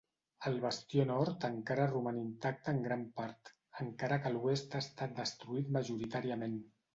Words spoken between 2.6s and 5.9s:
en gran part, encara que l'oest ha estat destruït